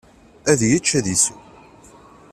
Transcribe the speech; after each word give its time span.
Ad 0.51 0.61
yečč, 0.69 0.87
ad 0.99 1.05
isew. 1.13 1.39